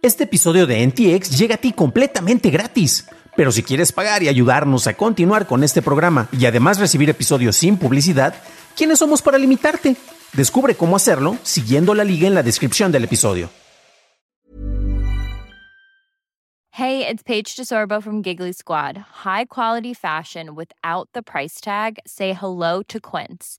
Este 0.00 0.24
episodio 0.24 0.68
de 0.68 0.86
NTX 0.86 1.36
llega 1.36 1.56
a 1.56 1.58
ti 1.58 1.72
completamente 1.72 2.50
gratis. 2.50 3.08
Pero 3.36 3.50
si 3.50 3.64
quieres 3.64 3.90
pagar 3.90 4.22
y 4.22 4.28
ayudarnos 4.28 4.86
a 4.86 4.94
continuar 4.94 5.48
con 5.48 5.64
este 5.64 5.82
programa 5.82 6.28
y 6.30 6.46
además 6.46 6.78
recibir 6.78 7.10
episodios 7.10 7.56
sin 7.56 7.76
publicidad, 7.76 8.32
¿quiénes 8.76 9.00
somos 9.00 9.22
para 9.22 9.38
limitarte? 9.38 9.96
Descubre 10.34 10.76
cómo 10.76 10.94
hacerlo 10.94 11.36
siguiendo 11.42 11.94
la 11.94 12.04
liga 12.04 12.28
en 12.28 12.34
la 12.34 12.44
descripción 12.44 12.92
del 12.92 13.04
episodio. 13.04 13.50
Hey, 16.70 17.04
it's 17.04 17.24
Paige 17.24 17.56
DeSorbo 17.56 18.00
from 18.00 18.22
Giggly 18.22 18.52
Squad. 18.52 18.98
High 19.24 19.46
quality 19.46 19.94
fashion 19.94 20.54
without 20.54 21.08
the 21.12 21.22
price 21.22 21.60
tag. 21.60 21.98
Say 22.06 22.34
hello 22.34 22.84
to 22.84 23.00
Quince. 23.00 23.58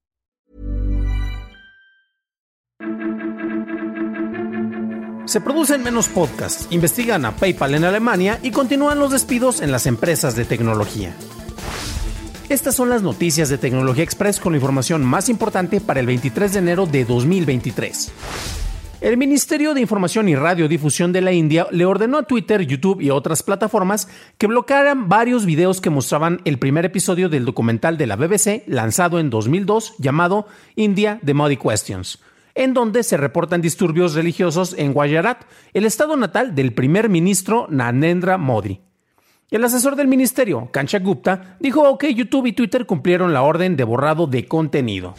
Se 5.25 5.39
producen 5.39 5.83
menos 5.83 6.09
podcasts, 6.09 6.67
investigan 6.71 7.25
a 7.25 7.35
PayPal 7.35 7.75
en 7.75 7.83
Alemania 7.83 8.39
y 8.41 8.51
continúan 8.51 8.99
los 8.99 9.11
despidos 9.11 9.61
en 9.61 9.71
las 9.71 9.85
empresas 9.85 10.35
de 10.35 10.45
tecnología. 10.45 11.15
Estas 12.49 12.75
son 12.75 12.89
las 12.89 13.01
noticias 13.01 13.47
de 13.47 13.57
Tecnología 13.57 14.03
Express 14.03 14.39
con 14.39 14.51
la 14.51 14.57
información 14.57 15.05
más 15.05 15.29
importante 15.29 15.79
para 15.79 16.01
el 16.01 16.05
23 16.05 16.51
de 16.51 16.59
enero 16.59 16.85
de 16.85 17.05
2023. 17.05 18.11
El 18.99 19.17
Ministerio 19.17 19.73
de 19.73 19.81
Información 19.81 20.27
y 20.27 20.35
Radiodifusión 20.35 21.13
de 21.13 21.21
la 21.21 21.31
India 21.31 21.65
le 21.71 21.85
ordenó 21.85 22.17
a 22.17 22.23
Twitter, 22.23 22.67
YouTube 22.67 23.01
y 23.01 23.09
otras 23.09 23.41
plataformas 23.41 24.07
que 24.37 24.47
bloquearan 24.47 25.07
varios 25.07 25.45
videos 25.45 25.81
que 25.81 25.89
mostraban 25.89 26.41
el 26.45 26.59
primer 26.59 26.85
episodio 26.85 27.29
del 27.29 27.45
documental 27.45 27.97
de 27.97 28.05
la 28.05 28.15
BBC 28.15 28.63
lanzado 28.67 29.19
en 29.19 29.29
2002 29.29 29.95
llamado 29.97 30.45
India 30.75 31.19
The 31.25 31.33
Modi 31.33 31.57
Questions, 31.57 32.19
en 32.55 32.73
donde 32.73 33.03
se 33.03 33.17
reportan 33.17 33.61
disturbios 33.61 34.13
religiosos 34.13 34.75
en 34.77 34.93
Gujarat, 34.93 35.43
el 35.73 35.85
estado 35.85 36.15
natal 36.17 36.55
del 36.55 36.73
primer 36.73 37.09
ministro 37.09 37.67
Narendra 37.69 38.37
Modi. 38.37 38.81
El 39.49 39.65
asesor 39.65 39.97
del 39.97 40.07
ministerio, 40.07 40.69
Kancha 40.71 40.99
Gupta, 40.99 41.57
dijo 41.59 41.97
que 41.97 42.13
YouTube 42.13 42.47
y 42.47 42.53
Twitter 42.53 42.85
cumplieron 42.85 43.33
la 43.33 43.41
orden 43.41 43.75
de 43.75 43.83
borrado 43.83 44.25
de 44.25 44.45
contenido. 44.45 45.13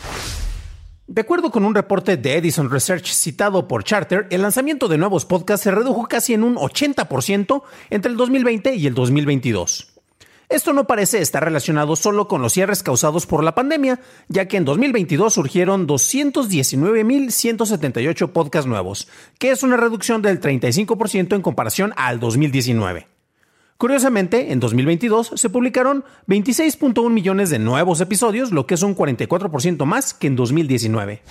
De 1.06 1.20
acuerdo 1.20 1.50
con 1.50 1.66
un 1.66 1.74
reporte 1.74 2.16
de 2.16 2.38
Edison 2.38 2.70
Research 2.70 3.12
citado 3.12 3.68
por 3.68 3.84
Charter, 3.84 4.26
el 4.30 4.40
lanzamiento 4.40 4.88
de 4.88 4.96
nuevos 4.96 5.26
podcasts 5.26 5.64
se 5.64 5.70
redujo 5.70 6.06
casi 6.06 6.32
en 6.32 6.42
un 6.42 6.56
80% 6.56 7.62
entre 7.90 8.10
el 8.10 8.16
2020 8.16 8.74
y 8.76 8.86
el 8.86 8.94
2022. 8.94 9.91
Esto 10.52 10.72
no 10.74 10.86
parece 10.86 11.22
estar 11.22 11.42
relacionado 11.42 11.96
solo 11.96 12.28
con 12.28 12.42
los 12.42 12.52
cierres 12.52 12.82
causados 12.82 13.24
por 13.24 13.42
la 13.42 13.54
pandemia, 13.54 14.00
ya 14.28 14.48
que 14.48 14.58
en 14.58 14.66
2022 14.66 15.32
surgieron 15.32 15.88
219.178 15.88 18.32
podcasts 18.32 18.68
nuevos, 18.68 19.08
que 19.38 19.50
es 19.50 19.62
una 19.62 19.78
reducción 19.78 20.20
del 20.20 20.42
35% 20.42 21.34
en 21.34 21.40
comparación 21.40 21.94
al 21.96 22.20
2019. 22.20 23.06
Curiosamente, 23.78 24.52
en 24.52 24.60
2022 24.60 25.32
se 25.36 25.48
publicaron 25.48 26.04
26.1 26.28 27.08
millones 27.08 27.48
de 27.48 27.58
nuevos 27.58 28.02
episodios, 28.02 28.52
lo 28.52 28.66
que 28.66 28.74
es 28.74 28.82
un 28.82 28.94
44% 28.94 29.86
más 29.86 30.12
que 30.12 30.26
en 30.26 30.36
2019. 30.36 31.22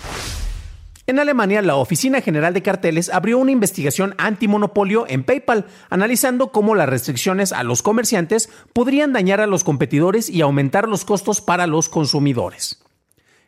En 1.08 1.18
Alemania, 1.18 1.62
la 1.62 1.74
Oficina 1.74 2.20
General 2.20 2.54
de 2.54 2.62
Carteles 2.62 3.10
abrió 3.10 3.38
una 3.38 3.50
investigación 3.50 4.14
antimonopolio 4.18 5.04
en 5.08 5.24
PayPal, 5.24 5.66
analizando 5.90 6.52
cómo 6.52 6.76
las 6.76 6.88
restricciones 6.88 7.52
a 7.52 7.64
los 7.64 7.82
comerciantes 7.82 8.48
podrían 8.72 9.12
dañar 9.12 9.40
a 9.40 9.48
los 9.48 9.64
competidores 9.64 10.30
y 10.30 10.42
aumentar 10.42 10.88
los 10.88 11.04
costos 11.04 11.40
para 11.40 11.66
los 11.66 11.88
consumidores. 11.88 12.84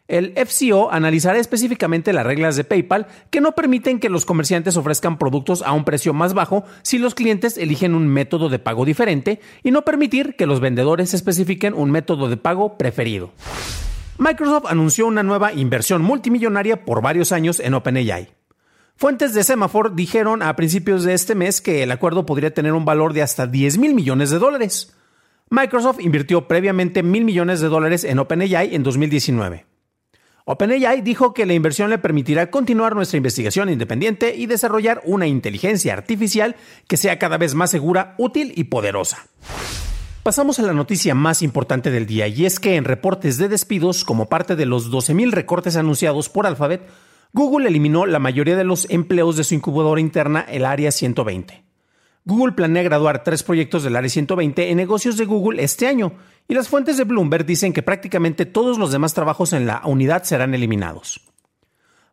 El 0.09 0.35
FCO 0.37 0.91
analizará 0.91 1.39
específicamente 1.39 2.13
las 2.13 2.27
reglas 2.27 2.57
de 2.57 2.65
PayPal 2.65 3.07
que 3.31 3.41
no 3.41 3.53
permiten 3.53 4.01
que 4.01 4.11
los 4.11 4.27
comerciantes 4.27 4.77
ofrezcan 4.77 5.17
productos 5.17 5.63
a 5.63 5.73
un 5.73 5.85
precio 5.85 6.13
más 6.13 6.35
bajo 6.35 6.65
si 6.83 6.99
los 6.99 7.15
clientes 7.15 7.57
eligen 7.57 7.95
un 7.95 8.09
método 8.09 8.49
de 8.49 8.59
pago 8.59 8.85
diferente 8.85 9.41
y 9.63 9.71
no 9.71 9.83
permitir 9.83 10.35
que 10.37 10.47
los 10.47 10.61
vendedores 10.61 11.15
especifiquen 11.15 11.73
un 11.73 11.91
método 11.91 12.29
de 12.29 12.37
pago 12.37 12.77
preferido. 12.77 13.31
Microsoft 14.19 14.67
anunció 14.69 15.09
una 15.09 15.25
nueva 15.25 15.53
inversión 15.53 16.01
multimillonaria 16.03 16.85
por 16.85 17.03
varios 17.03 17.33
años 17.33 17.59
en 17.59 17.75
OpenAI. 17.75 18.29
Fuentes 18.95 19.35
de 19.35 19.43
Semaphore 19.43 19.91
dijeron 19.95 20.41
a 20.41 20.55
principios 20.55 21.03
de 21.03 21.15
este 21.15 21.35
mes 21.35 21.61
que 21.61 21.83
el 21.83 21.91
acuerdo 21.91 22.25
podría 22.25 22.55
tener 22.55 22.75
un 22.75 22.85
valor 22.85 23.13
de 23.13 23.23
hasta 23.23 23.49
10 23.49 23.79
mil 23.79 23.93
millones 23.93 24.31
de 24.31 24.39
dólares. 24.39 24.95
Microsoft 25.51 26.01
invirtió 26.01 26.47
previamente 26.47 27.03
mil 27.03 27.25
millones 27.25 27.61
de 27.61 27.69
dólares 27.69 28.05
en 28.05 28.21
OpenAI 28.21 28.77
en 28.77 28.85
2019. 28.85 29.67
OpenAI 30.45 31.01
dijo 31.01 31.35
que 31.35 31.45
la 31.45 31.55
inversión 31.55 31.91
le 31.91 31.99
permitirá 31.99 32.53
continuar 32.53 32.95
nuestra 32.95 33.17
investigación 33.17 33.69
independiente 33.69 34.37
y 34.37 34.47
desarrollar 34.47 35.03
una 35.05 35.27
inteligencia 35.27 35.93
artificial 35.93 36.55
que 36.87 36.97
sea 36.97 37.19
cada 37.19 37.37
vez 37.37 37.57
más 37.57 37.73
segura, 37.73 38.15
útil 38.19 38.53
y 38.55 38.65
poderosa. 38.65 39.27
Pasamos 40.25 40.59
a 40.59 40.63
la 40.63 40.73
noticia 40.73 41.15
más 41.15 41.43
importante 41.43 41.91
del 41.91 42.07
día 42.07 42.27
y 42.29 42.47
es 42.47 42.59
que 42.59 42.77
en 42.77 42.87
reportes 42.87 43.37
de 43.37 43.51
despidos, 43.51 44.07
como 44.07 44.31
parte 44.31 44.57
de 44.57 44.65
los 44.65 44.91
12.000 44.91 45.33
recortes 45.33 45.77
anunciados 45.77 46.31
por 46.31 46.47
Alphabet, 46.47 46.89
Google 47.35 47.69
eliminó 47.69 48.07
la 48.07 48.19
mayoría 48.19 48.57
de 48.57 48.65
los 48.65 48.89
empleos 48.89 49.37
de 49.37 49.45
su 49.45 49.55
incubadora 49.55 50.01
interna, 50.01 50.41
el 50.41 50.65
Área 50.65 50.93
120. 50.93 51.63
Google 52.25 52.55
planea 52.55 52.83
graduar 52.83 53.23
tres 53.23 53.43
proyectos 53.43 53.83
del 53.83 53.97
Área 53.97 54.09
120 54.09 54.71
en 54.71 54.79
negocios 54.79 55.19
de 55.19 55.27
Google 55.27 55.63
este 55.63 55.89
año, 55.89 56.15
y 56.49 56.55
las 56.55 56.71
fuentes 56.71 56.97
de 56.97 57.05
Bloomberg 57.05 57.45
dicen 57.45 57.75
que 57.75 57.83
prácticamente 57.83 58.47
todos 58.47 58.79
los 58.79 58.93
demás 58.93 59.13
trabajos 59.13 59.53
en 59.53 59.67
la 59.67 59.83
unidad 59.85 60.23
serán 60.23 60.55
eliminados. 60.55 61.21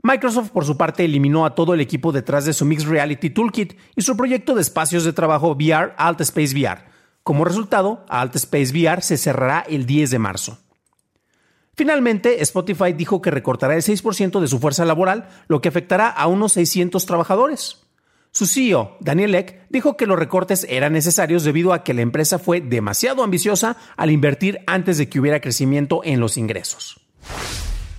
Microsoft, 0.04 0.50
por 0.50 0.66
su 0.66 0.76
parte, 0.76 1.06
eliminó 1.06 1.46
a 1.46 1.56
todo 1.56 1.74
el 1.74 1.80
equipo 1.80 2.12
detrás 2.12 2.44
de 2.44 2.52
su 2.52 2.66
Mixed 2.66 2.90
Reality 2.90 3.30
Toolkit 3.30 3.80
y 3.96 4.02
su 4.02 4.18
proyecto 4.18 4.54
de 4.54 4.64
espacios 4.64 5.06
de 5.06 5.14
trabajo 5.14 5.52
VR 5.52 5.94
Alt 5.96 6.20
Space 6.20 6.54
VR. 6.54 6.91
Como 7.24 7.46
resultado, 7.46 8.06
Alt 8.10 8.36
Space 8.36 8.72
VR 8.72 9.02
se 9.02 9.18
cerrará 9.18 9.64
el 9.68 9.86
10 9.86 10.10
de 10.10 10.20
marzo. 10.20 10.58
Finalmente, 11.76 12.42
Spotify 12.42 12.94
dijo 12.94 13.22
que 13.22 13.32
recortará 13.32 13.76
el 13.76 13.82
6% 13.82 14.40
de 14.40 14.48
su 14.48 14.60
fuerza 14.60 14.86
laboral, 14.86 15.30
lo 15.48 15.62
que 15.62 15.70
afectará 15.70 16.10
a 16.10 16.28
unos 16.28 16.54
600 16.54 17.06
trabajadores. 17.06 17.88
Su 18.32 18.48
CEO, 18.48 18.98
Daniel 19.02 19.36
Eck, 19.36 19.68
dijo 19.70 19.98
que 19.98 20.06
los 20.06 20.18
recortes 20.18 20.66
eran 20.70 20.94
necesarios 20.94 21.44
debido 21.44 21.74
a 21.74 21.84
que 21.84 21.94
la 21.94 22.02
empresa 22.02 22.40
fue 22.40 22.62
demasiado 22.62 23.24
ambiciosa 23.24 23.78
al 23.98 24.10
invertir 24.10 24.60
antes 24.68 24.98
de 24.98 25.10
que 25.10 25.20
hubiera 25.20 25.42
crecimiento 25.42 26.02
en 26.04 26.20
los 26.20 26.38
ingresos. 26.38 27.02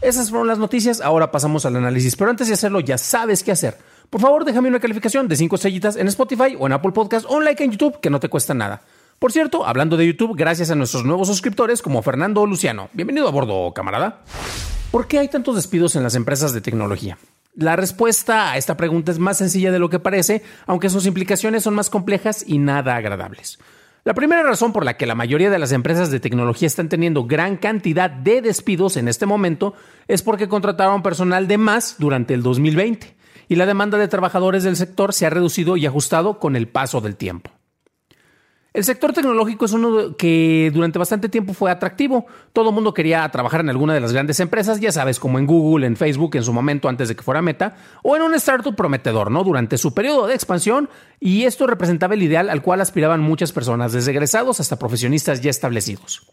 Esas 0.00 0.30
fueron 0.30 0.48
las 0.48 0.58
noticias, 0.58 1.00
ahora 1.00 1.30
pasamos 1.30 1.64
al 1.64 1.76
análisis, 1.76 2.16
pero 2.16 2.30
antes 2.30 2.48
de 2.48 2.54
hacerlo 2.54 2.80
ya 2.80 2.98
sabes 2.98 3.44
qué 3.44 3.52
hacer. 3.52 3.78
Por 4.10 4.20
favor, 4.20 4.44
déjame 4.44 4.68
una 4.68 4.80
calificación 4.80 5.28
de 5.28 5.36
5 5.36 5.54
estrellitas 5.56 5.96
en 5.96 6.08
Spotify 6.08 6.56
o 6.58 6.66
en 6.66 6.72
Apple 6.72 6.92
Podcast 6.92 7.26
o 7.28 7.36
un 7.36 7.44
like 7.44 7.62
en 7.62 7.70
YouTube 7.70 8.00
que 8.00 8.10
no 8.10 8.18
te 8.18 8.28
cuesta 8.28 8.54
nada. 8.54 8.82
Por 9.22 9.30
cierto, 9.30 9.64
hablando 9.64 9.96
de 9.96 10.04
YouTube, 10.04 10.34
gracias 10.36 10.72
a 10.72 10.74
nuestros 10.74 11.04
nuevos 11.04 11.28
suscriptores 11.28 11.80
como 11.80 12.02
Fernando 12.02 12.44
Luciano. 12.44 12.88
Bienvenido 12.92 13.28
a 13.28 13.30
bordo, 13.30 13.72
camarada. 13.72 14.24
¿Por 14.90 15.06
qué 15.06 15.20
hay 15.20 15.28
tantos 15.28 15.54
despidos 15.54 15.94
en 15.94 16.02
las 16.02 16.16
empresas 16.16 16.52
de 16.52 16.60
tecnología? 16.60 17.18
La 17.54 17.76
respuesta 17.76 18.50
a 18.50 18.56
esta 18.56 18.76
pregunta 18.76 19.12
es 19.12 19.20
más 19.20 19.38
sencilla 19.38 19.70
de 19.70 19.78
lo 19.78 19.90
que 19.90 20.00
parece, 20.00 20.42
aunque 20.66 20.90
sus 20.90 21.06
implicaciones 21.06 21.62
son 21.62 21.74
más 21.74 21.88
complejas 21.88 22.42
y 22.44 22.58
nada 22.58 22.96
agradables. 22.96 23.60
La 24.02 24.14
primera 24.14 24.42
razón 24.42 24.72
por 24.72 24.84
la 24.84 24.96
que 24.96 25.06
la 25.06 25.14
mayoría 25.14 25.50
de 25.50 25.60
las 25.60 25.70
empresas 25.70 26.10
de 26.10 26.18
tecnología 26.18 26.66
están 26.66 26.88
teniendo 26.88 27.24
gran 27.24 27.58
cantidad 27.58 28.10
de 28.10 28.42
despidos 28.42 28.96
en 28.96 29.06
este 29.06 29.26
momento 29.26 29.74
es 30.08 30.22
porque 30.22 30.48
contrataron 30.48 31.04
personal 31.04 31.46
de 31.46 31.58
más 31.58 31.94
durante 32.00 32.34
el 32.34 32.42
2020 32.42 33.14
y 33.48 33.54
la 33.54 33.66
demanda 33.66 33.98
de 33.98 34.08
trabajadores 34.08 34.64
del 34.64 34.74
sector 34.74 35.12
se 35.12 35.26
ha 35.26 35.30
reducido 35.30 35.76
y 35.76 35.86
ajustado 35.86 36.40
con 36.40 36.56
el 36.56 36.66
paso 36.66 37.00
del 37.00 37.14
tiempo. 37.14 37.52
El 38.74 38.84
sector 38.84 39.12
tecnológico 39.12 39.66
es 39.66 39.72
uno 39.72 40.16
que 40.16 40.70
durante 40.72 40.98
bastante 40.98 41.28
tiempo 41.28 41.52
fue 41.52 41.70
atractivo. 41.70 42.24
Todo 42.54 42.70
el 42.70 42.74
mundo 42.74 42.94
quería 42.94 43.28
trabajar 43.28 43.60
en 43.60 43.68
alguna 43.68 43.92
de 43.92 44.00
las 44.00 44.14
grandes 44.14 44.40
empresas, 44.40 44.80
ya 44.80 44.90
sabes, 44.90 45.20
como 45.20 45.38
en 45.38 45.46
Google, 45.46 45.86
en 45.86 45.94
Facebook 45.94 46.36
en 46.36 46.42
su 46.42 46.54
momento 46.54 46.88
antes 46.88 47.08
de 47.08 47.14
que 47.14 47.22
fuera 47.22 47.42
Meta, 47.42 47.76
o 48.02 48.16
en 48.16 48.22
un 48.22 48.34
startup 48.34 48.74
prometedor, 48.74 49.30
¿no? 49.30 49.44
Durante 49.44 49.76
su 49.76 49.92
periodo 49.92 50.26
de 50.26 50.34
expansión, 50.34 50.88
y 51.20 51.44
esto 51.44 51.66
representaba 51.66 52.14
el 52.14 52.22
ideal 52.22 52.48
al 52.48 52.62
cual 52.62 52.80
aspiraban 52.80 53.20
muchas 53.20 53.52
personas, 53.52 53.92
desde 53.92 54.12
egresados 54.12 54.58
hasta 54.58 54.78
profesionistas 54.78 55.42
ya 55.42 55.50
establecidos. 55.50 56.26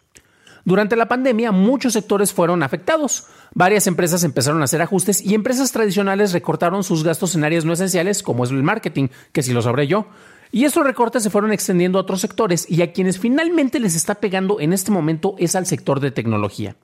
Durante 0.64 0.96
la 0.96 1.08
pandemia, 1.08 1.52
muchos 1.52 1.94
sectores 1.94 2.32
fueron 2.32 2.64
afectados. 2.64 3.26
Varias 3.54 3.88
empresas 3.88 4.24
empezaron 4.24 4.62
a 4.62 4.66
hacer 4.66 4.82
ajustes 4.82 5.22
y 5.22 5.34
empresas 5.34 5.72
tradicionales 5.72 6.32
recortaron 6.32 6.84
sus 6.84 7.04
gastos 7.04 7.36
en 7.36 7.44
áreas 7.44 7.66
no 7.66 7.74
esenciales, 7.74 8.24
como 8.24 8.46
es 8.46 8.52
el 8.52 8.64
marketing, 8.64 9.08
que 9.34 9.44
si 9.44 9.52
lo 9.52 9.62
sabré 9.62 9.88
yo. 9.88 10.08
Y 10.52 10.66
esos 10.66 10.84
recortes 10.84 11.22
se 11.22 11.30
fueron 11.30 11.52
extendiendo 11.52 12.00
a 12.00 12.02
otros 12.02 12.22
sectores 12.22 12.70
y 12.70 12.82
a 12.82 12.92
quienes 12.92 13.20
finalmente 13.20 13.80
les 13.80 13.96
está 13.96 14.16
pegando 14.16 14.60
en 14.60 14.74
este 14.74 14.92
momento 14.92 15.36
es 15.38 15.56
al 15.56 15.68
sector 15.68 16.00
de 16.00 16.12
tecnología. 16.12 16.76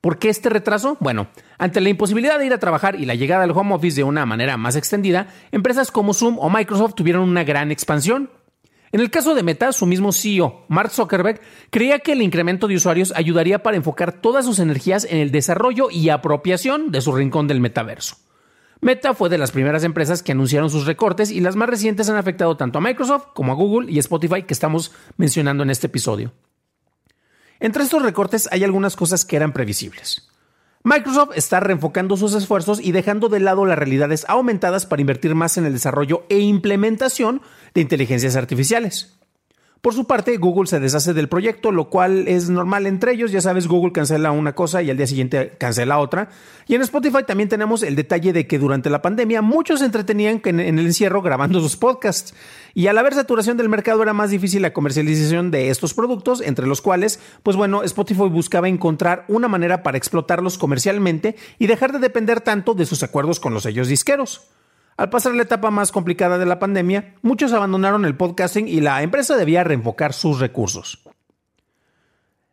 ¿Por 0.00 0.18
qué 0.18 0.28
este 0.28 0.50
retraso? 0.50 0.98
Bueno, 1.00 1.28
ante 1.56 1.80
la 1.80 1.88
imposibilidad 1.88 2.38
de 2.38 2.46
ir 2.46 2.52
a 2.52 2.58
trabajar 2.58 2.96
y 2.96 3.06
la 3.06 3.14
llegada 3.14 3.42
del 3.42 3.52
home 3.52 3.74
office 3.74 3.96
de 3.96 4.04
una 4.04 4.26
manera 4.26 4.56
más 4.56 4.76
extendida, 4.76 5.28
empresas 5.50 5.90
como 5.90 6.12
Zoom 6.12 6.38
o 6.38 6.50
Microsoft 6.50 6.94
tuvieron 6.94 7.26
una 7.26 7.44
gran 7.44 7.70
expansión. 7.70 8.28
En 8.92 9.00
el 9.00 9.10
caso 9.10 9.34
de 9.34 9.42
Meta, 9.42 9.72
su 9.72 9.86
mismo 9.86 10.12
CEO, 10.12 10.66
Mark 10.68 10.90
Zuckerberg, 10.90 11.40
creía 11.70 12.00
que 12.00 12.12
el 12.12 12.22
incremento 12.22 12.68
de 12.68 12.76
usuarios 12.76 13.12
ayudaría 13.16 13.62
para 13.62 13.76
enfocar 13.76 14.12
todas 14.12 14.44
sus 14.44 14.58
energías 14.58 15.06
en 15.08 15.18
el 15.18 15.30
desarrollo 15.30 15.88
y 15.90 16.10
apropiación 16.10 16.90
de 16.90 17.00
su 17.00 17.12
rincón 17.12 17.48
del 17.48 17.60
metaverso. 17.60 18.16
Meta 18.84 19.14
fue 19.14 19.30
de 19.30 19.38
las 19.38 19.50
primeras 19.50 19.82
empresas 19.82 20.22
que 20.22 20.32
anunciaron 20.32 20.68
sus 20.68 20.84
recortes 20.84 21.30
y 21.30 21.40
las 21.40 21.56
más 21.56 21.70
recientes 21.70 22.10
han 22.10 22.16
afectado 22.16 22.58
tanto 22.58 22.76
a 22.76 22.82
Microsoft 22.82 23.28
como 23.32 23.50
a 23.50 23.54
Google 23.54 23.90
y 23.90 23.98
Spotify 23.98 24.42
que 24.42 24.52
estamos 24.52 24.92
mencionando 25.16 25.62
en 25.62 25.70
este 25.70 25.86
episodio. 25.86 26.34
Entre 27.60 27.82
estos 27.82 28.02
recortes 28.02 28.46
hay 28.52 28.62
algunas 28.62 28.94
cosas 28.94 29.24
que 29.24 29.36
eran 29.36 29.54
previsibles. 29.54 30.28
Microsoft 30.82 31.30
está 31.34 31.60
reenfocando 31.60 32.18
sus 32.18 32.34
esfuerzos 32.34 32.78
y 32.78 32.92
dejando 32.92 33.30
de 33.30 33.40
lado 33.40 33.64
las 33.64 33.78
realidades 33.78 34.26
aumentadas 34.28 34.84
para 34.84 35.00
invertir 35.00 35.34
más 35.34 35.56
en 35.56 35.64
el 35.64 35.72
desarrollo 35.72 36.26
e 36.28 36.40
implementación 36.40 37.40
de 37.72 37.80
inteligencias 37.80 38.36
artificiales. 38.36 39.16
Por 39.84 39.92
su 39.92 40.06
parte, 40.06 40.38
Google 40.38 40.66
se 40.66 40.80
deshace 40.80 41.12
del 41.12 41.28
proyecto, 41.28 41.70
lo 41.70 41.90
cual 41.90 42.26
es 42.26 42.48
normal 42.48 42.86
entre 42.86 43.12
ellos. 43.12 43.32
Ya 43.32 43.42
sabes, 43.42 43.68
Google 43.68 43.92
cancela 43.92 44.32
una 44.32 44.54
cosa 44.54 44.80
y 44.80 44.88
al 44.88 44.96
día 44.96 45.06
siguiente 45.06 45.56
cancela 45.58 45.98
otra. 45.98 46.30
Y 46.66 46.74
en 46.74 46.80
Spotify 46.80 47.18
también 47.26 47.50
tenemos 47.50 47.82
el 47.82 47.94
detalle 47.94 48.32
de 48.32 48.46
que 48.46 48.58
durante 48.58 48.88
la 48.88 49.02
pandemia 49.02 49.42
muchos 49.42 49.80
se 49.80 49.84
entretenían 49.84 50.40
en 50.46 50.78
el 50.78 50.86
encierro 50.86 51.20
grabando 51.20 51.60
sus 51.60 51.76
podcasts. 51.76 52.34
Y 52.72 52.86
al 52.86 52.96
haber 52.96 53.12
saturación 53.12 53.58
del 53.58 53.68
mercado 53.68 54.02
era 54.02 54.14
más 54.14 54.30
difícil 54.30 54.62
la 54.62 54.72
comercialización 54.72 55.50
de 55.50 55.68
estos 55.68 55.92
productos, 55.92 56.40
entre 56.40 56.66
los 56.66 56.80
cuales, 56.80 57.20
pues 57.42 57.54
bueno, 57.54 57.82
Spotify 57.82 58.22
buscaba 58.30 58.70
encontrar 58.70 59.26
una 59.28 59.48
manera 59.48 59.82
para 59.82 59.98
explotarlos 59.98 60.56
comercialmente 60.56 61.36
y 61.58 61.66
dejar 61.66 61.92
de 61.92 61.98
depender 61.98 62.40
tanto 62.40 62.72
de 62.72 62.86
sus 62.86 63.02
acuerdos 63.02 63.38
con 63.38 63.52
los 63.52 63.64
sellos 63.64 63.88
disqueros. 63.88 64.48
Al 64.96 65.10
pasar 65.10 65.34
la 65.34 65.42
etapa 65.42 65.70
más 65.70 65.90
complicada 65.90 66.38
de 66.38 66.46
la 66.46 66.60
pandemia, 66.60 67.14
muchos 67.22 67.52
abandonaron 67.52 68.04
el 68.04 68.16
podcasting 68.16 68.68
y 68.68 68.80
la 68.80 69.02
empresa 69.02 69.36
debía 69.36 69.64
reenfocar 69.64 70.12
sus 70.12 70.38
recursos. 70.38 71.00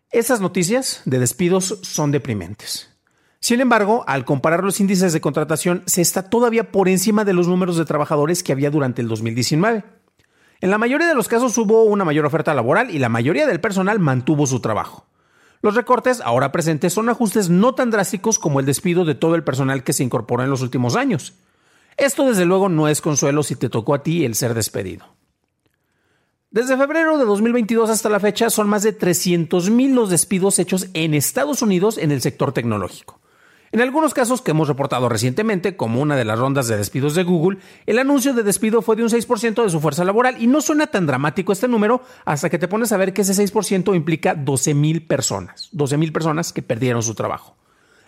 Esas 0.09 0.41
noticias 0.41 1.03
de 1.05 1.19
despidos 1.19 1.79
son 1.83 2.11
deprimentes. 2.11 2.89
Sin 3.39 3.61
embargo, 3.61 4.03
al 4.07 4.25
comparar 4.25 4.63
los 4.63 4.79
índices 4.79 5.13
de 5.13 5.21
contratación, 5.21 5.83
se 5.85 6.01
está 6.01 6.29
todavía 6.29 6.71
por 6.71 6.89
encima 6.89 7.25
de 7.25 7.33
los 7.33 7.47
números 7.47 7.77
de 7.77 7.85
trabajadores 7.85 8.43
que 8.43 8.51
había 8.51 8.71
durante 8.71 9.01
el 9.01 9.07
2019. 9.07 9.83
En 10.61 10.69
la 10.69 10.77
mayoría 10.77 11.07
de 11.07 11.15
los 11.15 11.27
casos 11.27 11.57
hubo 11.57 11.83
una 11.83 12.05
mayor 12.05 12.25
oferta 12.25 12.53
laboral 12.53 12.91
y 12.91 12.99
la 12.99 13.09
mayoría 13.09 13.47
del 13.47 13.61
personal 13.61 13.99
mantuvo 13.99 14.45
su 14.45 14.59
trabajo. 14.59 15.07
Los 15.61 15.75
recortes 15.75 16.21
ahora 16.21 16.51
presentes 16.51 16.93
son 16.93 17.09
ajustes 17.09 17.49
no 17.49 17.73
tan 17.73 17.91
drásticos 17.91 18.37
como 18.37 18.59
el 18.59 18.65
despido 18.65 19.05
de 19.05 19.15
todo 19.15 19.35
el 19.35 19.43
personal 19.43 19.83
que 19.83 19.93
se 19.93 20.03
incorporó 20.03 20.43
en 20.43 20.49
los 20.49 20.61
últimos 20.61 20.95
años. 20.95 21.33
Esto 22.01 22.25
desde 22.25 22.45
luego 22.45 22.67
no 22.67 22.87
es 22.87 22.99
consuelo 22.99 23.43
si 23.43 23.55
te 23.55 23.69
tocó 23.69 23.93
a 23.93 24.01
ti 24.01 24.25
el 24.25 24.33
ser 24.33 24.55
despedido. 24.55 25.05
Desde 26.49 26.75
febrero 26.75 27.19
de 27.19 27.25
2022 27.25 27.91
hasta 27.91 28.09
la 28.09 28.19
fecha 28.19 28.49
son 28.49 28.67
más 28.67 28.81
de 28.81 28.97
300.000 28.97 29.93
los 29.93 30.09
despidos 30.09 30.57
hechos 30.57 30.87
en 30.95 31.13
Estados 31.13 31.61
Unidos 31.61 31.99
en 31.99 32.11
el 32.11 32.19
sector 32.21 32.53
tecnológico. 32.53 33.21
En 33.71 33.81
algunos 33.81 34.15
casos 34.15 34.41
que 34.41 34.49
hemos 34.49 34.67
reportado 34.67 35.09
recientemente, 35.09 35.77
como 35.77 36.01
una 36.01 36.15
de 36.15 36.25
las 36.25 36.39
rondas 36.39 36.67
de 36.67 36.75
despidos 36.75 37.13
de 37.13 37.23
Google, 37.23 37.59
el 37.85 37.99
anuncio 37.99 38.33
de 38.33 38.41
despido 38.41 38.81
fue 38.81 38.95
de 38.95 39.03
un 39.03 39.09
6% 39.09 39.63
de 39.63 39.69
su 39.69 39.79
fuerza 39.79 40.03
laboral 40.03 40.41
y 40.41 40.47
no 40.47 40.61
suena 40.61 40.87
tan 40.87 41.05
dramático 41.05 41.51
este 41.51 41.67
número 41.67 42.01
hasta 42.25 42.49
que 42.49 42.57
te 42.57 42.67
pones 42.67 42.91
a 42.93 42.97
ver 42.97 43.13
que 43.13 43.21
ese 43.21 43.33
6% 43.33 43.95
implica 43.95 44.35
12.000 44.35 45.05
personas, 45.05 45.69
12.000 45.71 46.11
personas 46.11 46.51
que 46.51 46.63
perdieron 46.63 47.03
su 47.03 47.13
trabajo. 47.13 47.60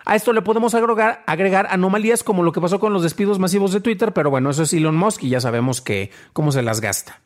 A 0.05 0.15
esto 0.15 0.33
le 0.33 0.41
podemos 0.41 0.75
agregar, 0.75 1.23
agregar, 1.27 1.67
anomalías 1.69 2.23
como 2.23 2.43
lo 2.43 2.51
que 2.51 2.61
pasó 2.61 2.79
con 2.79 2.93
los 2.93 3.03
despidos 3.03 3.39
masivos 3.39 3.71
de 3.71 3.81
Twitter, 3.81 4.13
pero 4.13 4.29
bueno, 4.29 4.49
eso 4.49 4.63
es 4.63 4.73
Elon 4.73 4.95
Musk 4.95 5.23
y 5.23 5.29
ya 5.29 5.39
sabemos 5.39 5.81
que 5.81 6.11
cómo 6.33 6.51
se 6.51 6.61
las 6.61 6.81
gasta. 6.81 7.21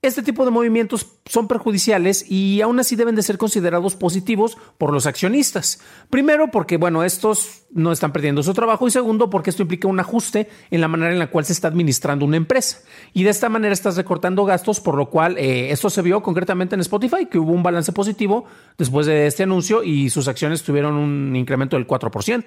Este 0.00 0.22
tipo 0.22 0.44
de 0.44 0.52
movimientos 0.52 1.08
son 1.26 1.48
perjudiciales 1.48 2.24
y 2.30 2.60
aún 2.60 2.78
así 2.78 2.94
deben 2.94 3.16
de 3.16 3.22
ser 3.22 3.36
considerados 3.36 3.96
positivos 3.96 4.56
por 4.78 4.92
los 4.92 5.06
accionistas. 5.06 5.80
Primero, 6.08 6.52
porque 6.52 6.76
bueno, 6.76 7.02
estos 7.02 7.62
no 7.72 7.90
están 7.90 8.12
perdiendo 8.12 8.44
su 8.44 8.54
trabajo 8.54 8.86
y 8.86 8.92
segundo, 8.92 9.28
porque 9.28 9.50
esto 9.50 9.62
implica 9.62 9.88
un 9.88 9.98
ajuste 9.98 10.48
en 10.70 10.80
la 10.80 10.86
manera 10.86 11.12
en 11.12 11.18
la 11.18 11.32
cual 11.32 11.46
se 11.46 11.52
está 11.52 11.66
administrando 11.66 12.24
una 12.24 12.36
empresa. 12.36 12.78
Y 13.12 13.24
de 13.24 13.30
esta 13.30 13.48
manera 13.48 13.72
estás 13.72 13.96
recortando 13.96 14.44
gastos, 14.44 14.78
por 14.78 14.96
lo 14.96 15.10
cual 15.10 15.36
eh, 15.36 15.72
esto 15.72 15.90
se 15.90 16.00
vio 16.00 16.22
concretamente 16.22 16.76
en 16.76 16.80
Spotify, 16.80 17.26
que 17.26 17.40
hubo 17.40 17.50
un 17.50 17.64
balance 17.64 17.90
positivo 17.90 18.44
después 18.78 19.04
de 19.04 19.26
este 19.26 19.42
anuncio 19.42 19.82
y 19.82 20.10
sus 20.10 20.28
acciones 20.28 20.62
tuvieron 20.62 20.94
un 20.94 21.34
incremento 21.34 21.74
del 21.74 21.88
4%. 21.88 22.44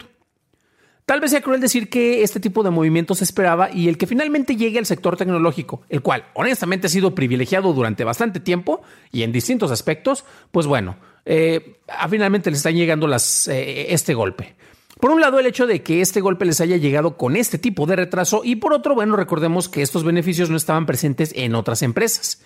Tal 1.12 1.20
vez 1.20 1.32
sea 1.32 1.42
cruel 1.42 1.60
decir 1.60 1.90
que 1.90 2.24
este 2.24 2.40
tipo 2.40 2.64
de 2.64 2.70
movimientos 2.70 3.18
se 3.18 3.26
esperaba 3.26 3.70
y 3.70 3.90
el 3.90 3.98
que 3.98 4.08
finalmente 4.08 4.56
llegue 4.56 4.80
al 4.80 4.86
sector 4.86 5.18
tecnológico, 5.18 5.82
el 5.90 6.02
cual 6.02 6.24
honestamente 6.36 6.88
ha 6.88 6.90
sido 6.90 7.14
privilegiado 7.14 7.74
durante 7.74 8.06
bastante 8.06 8.40
tiempo 8.40 8.82
y 9.12 9.24
en 9.24 9.34
distintos 9.34 9.72
aspectos, 9.72 10.24
pues 10.52 10.68
bueno, 10.68 10.96
eh, 11.26 11.76
finalmente 12.10 12.50
les 12.50 12.60
están 12.60 12.76
llegando 12.76 13.14
eh, 13.14 13.88
este 13.90 14.14
golpe. 14.14 14.56
Por 15.02 15.12
un 15.12 15.20
lado, 15.20 15.38
el 15.38 15.48
hecho 15.48 15.68
de 15.68 15.84
que 15.84 16.00
este 16.00 16.22
golpe 16.22 16.46
les 16.46 16.62
haya 16.62 16.78
llegado 16.78 17.18
con 17.18 17.36
este 17.36 17.58
tipo 17.58 17.86
de 17.86 17.98
retraso 17.98 18.44
y 18.46 18.56
por 18.56 18.72
otro, 18.72 18.96
bueno, 18.96 19.18
recordemos 19.18 19.68
que 19.68 19.82
estos 19.82 20.06
beneficios 20.06 20.50
no 20.50 20.56
estaban 20.56 20.86
presentes 20.86 21.34
en 21.36 21.56
otras 21.56 21.82
empresas. 21.82 22.42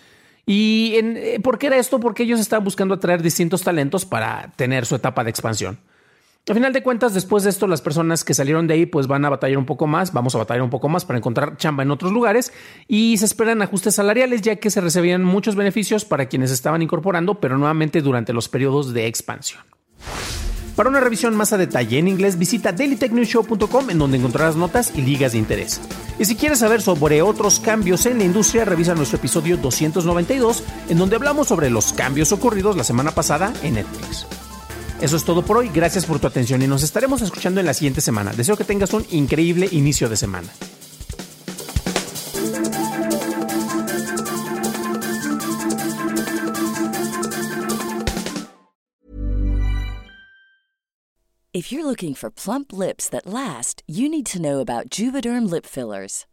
¿Y 0.47 0.94
eh, 0.95 1.39
por 1.44 1.59
qué 1.59 1.67
era 1.67 1.77
esto? 1.77 2.00
Porque 2.00 2.23
ellos 2.23 2.39
estaban 2.39 2.63
buscando 2.63 2.95
atraer 2.95 3.21
distintos 3.21 3.62
talentos 3.62 4.06
para 4.06 4.51
tener 4.56 4.88
su 4.88 4.95
etapa 4.95 5.23
de 5.23 5.29
expansión. 5.29 5.77
Al 6.47 6.53
final 6.53 6.74
de 6.74 6.83
cuentas, 6.83 7.15
después 7.15 7.44
de 7.44 7.50
esto, 7.50 7.65
las 7.65 7.81
personas 7.81 8.24
que 8.24 8.36
salieron 8.36 8.68
de 8.68 8.75
ahí 8.75 8.86
pues 8.86 9.07
van 9.07 9.25
a 9.25 9.30
batallar 9.30 9.57
un 9.57 9.65
poco 9.65 9.88
más, 9.88 10.13
vamos 10.13 10.36
a 10.36 10.38
batallar 10.38 10.62
un 10.62 10.69
poco 10.69 10.88
más 10.88 11.03
para 11.03 11.18
encontrar 11.18 11.57
chamba 11.57 11.81
en 11.81 11.89
otros 11.89 12.12
lugares 12.12 12.53
y 12.88 13.18
se 13.18 13.25
esperan 13.25 13.63
ajustes 13.63 13.95
salariales 13.95 14.44
ya 14.44 14.57
que 14.57 14.69
se 14.69 14.80
recibían 14.80 15.24
muchos 15.24 15.56
beneficios 15.56 16.06
para 16.06 16.27
quienes 16.27 16.51
estaban 16.51 16.83
incorporando, 16.83 17.39
pero 17.39 17.57
nuevamente 17.57 18.03
durante 18.03 18.31
los 18.31 18.47
periodos 18.47 18.94
de 18.94 19.07
expansión. 19.07 19.63
Para 20.75 20.89
una 20.89 21.00
revisión 21.00 21.36
más 21.36 21.51
a 21.51 21.57
detalle 21.57 21.97
en 21.97 22.09
inglés, 22.09 22.38
visita 22.38 22.71
dailytechnewshow.com 22.74 23.89
en 23.89 23.98
donde 23.98 24.18
encontrarás 24.18 24.56
notas 24.56 24.91
y 24.95 25.01
ligas 25.01 25.31
de 25.31 25.39
interés. 25.39 25.81
Y 26.19 26.25
si 26.25 26.36
quieres 26.36 26.59
saber 26.59 26.83
sobre 26.83 27.24
otros 27.24 27.59
cambios 27.59 28.06
en 28.06 28.19
la 28.19 28.25
industria, 28.25 28.65
revisa 28.65 28.94
nuestro 28.94 29.18
episodio 29.18 29.57
292 29.57 30.63
en 30.89 30.98
donde 31.00 31.15
hablamos 31.15 31.48
sobre 31.48 31.72
los 31.72 31.91
cambios 31.91 32.31
ocurridos 32.31 32.77
la 32.77 32.84
semana 32.84 33.10
pasada 33.12 33.51
en 33.63 33.75
Netflix. 33.75 34.27
Eso 35.02 35.18
es 35.18 35.24
todo 35.24 35.44
por 35.44 35.58
hoy. 35.58 35.70
Gracias 35.74 36.06
por 36.06 36.20
tu 36.20 36.28
atención 36.28 36.62
y 36.62 36.68
nos 36.68 36.84
estaremos 36.84 37.22
escuchando 37.22 37.60
en 37.60 37.66
la 37.66 37.74
siguiente 37.74 38.02
semana. 38.02 38.32
Deseo 38.34 38.58
que 38.58 38.64
tengas 38.64 38.94
un 38.94 39.06
increíble 39.12 39.68
inicio 39.72 40.10
de 40.10 40.18
semana. 40.18 40.50
If 51.56 51.72
you're 51.72 51.86
looking 51.86 52.16
for 52.16 52.30
plump 52.30 52.74
lips 52.74 53.08
that 53.08 53.25
last, 53.25 53.82
you 53.88 54.10
need 54.10 54.25
to 54.25 54.42
know 54.42 54.60
about 54.60 54.90
Juvederm 54.90 55.50
lip 55.50 55.66
fillers. 55.66 56.25